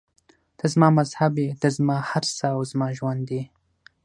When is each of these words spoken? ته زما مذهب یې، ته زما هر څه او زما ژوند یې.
ته 0.57 0.65
زما 0.73 0.87
مذهب 0.99 1.33
یې، 1.43 1.49
ته 1.61 1.67
زما 1.77 1.97
هر 2.09 2.23
څه 2.37 2.45
او 2.55 2.61
زما 2.71 2.87
ژوند 2.97 3.25
یې. 3.35 3.43